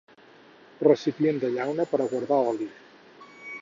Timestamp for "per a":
1.93-2.11